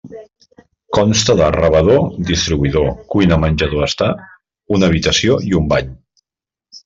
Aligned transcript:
Consta 0.97 1.33
de 1.41 1.49
rebedor-distribuïdor, 1.55 2.89
cuina-menjador-estar, 3.15 4.09
una 4.79 4.91
habitació 4.91 5.37
i 5.51 5.57
un 5.61 5.69
bany. 5.75 5.93